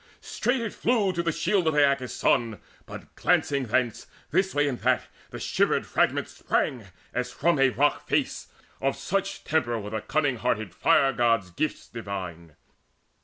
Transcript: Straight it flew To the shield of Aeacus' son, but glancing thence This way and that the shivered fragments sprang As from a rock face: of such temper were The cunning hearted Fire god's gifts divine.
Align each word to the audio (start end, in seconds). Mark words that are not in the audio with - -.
Straight 0.19 0.61
it 0.61 0.73
flew 0.73 1.13
To 1.13 1.21
the 1.21 1.31
shield 1.31 1.67
of 1.67 1.75
Aeacus' 1.75 2.15
son, 2.15 2.59
but 2.87 3.13
glancing 3.13 3.65
thence 3.67 4.07
This 4.31 4.55
way 4.55 4.67
and 4.67 4.79
that 4.79 5.03
the 5.29 5.39
shivered 5.39 5.85
fragments 5.85 6.31
sprang 6.31 6.85
As 7.13 7.31
from 7.31 7.59
a 7.59 7.69
rock 7.69 8.07
face: 8.07 8.47
of 8.81 8.95
such 8.95 9.43
temper 9.43 9.77
were 9.77 9.91
The 9.91 10.01
cunning 10.01 10.37
hearted 10.37 10.73
Fire 10.73 11.13
god's 11.13 11.51
gifts 11.51 11.87
divine. 11.87 12.55